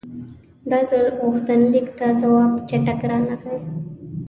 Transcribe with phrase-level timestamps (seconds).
[0.69, 3.57] دا ځل غوښتنلیک ته ځواب چټک رانغی.